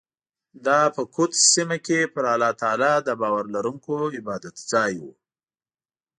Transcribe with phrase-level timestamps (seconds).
[0.65, 5.05] دا په قدس په سیمه کې پر الله تعالی د باور لرونکو عبادتځای و.